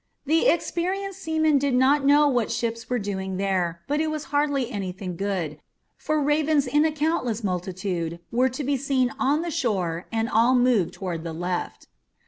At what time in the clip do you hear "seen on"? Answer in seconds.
8.77-9.43